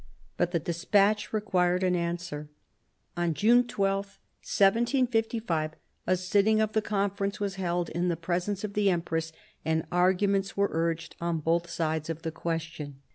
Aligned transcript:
But 0.35 0.49
the 0.49 0.57
despatch 0.57 1.31
required 1.31 1.83
an 1.83 1.95
answer. 1.95 2.49
On 3.15 3.35
June 3.35 3.67
12, 3.67 3.97
1755, 4.07 5.73
a 6.07 6.17
sitting 6.17 6.59
of 6.59 6.73
the 6.73 6.81
Conference 6.81 7.39
was 7.39 7.53
held 7.61 7.89
in 7.89 8.07
the 8.07 8.17
presence 8.17 8.63
of 8.63 8.73
the 8.73 8.89
empress, 8.89 9.31
and 9.63 9.85
arguments 9.91 10.57
were 10.57 10.69
urged 10.71 11.15
on 11.21 11.37
both 11.37 11.69
sides 11.69 12.09
of 12.09 12.23
the 12.23 12.31
question. 12.31 12.95